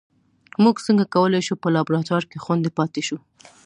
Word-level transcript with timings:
موږ 0.63 0.75
څنګه 0.87 1.05
کولای 1.13 1.41
شو 1.47 1.55
په 1.61 1.67
لابراتوار 1.75 2.23
کې 2.31 2.37
خوندي 2.43 2.71
پاتې 2.77 3.01
شو 3.07 3.17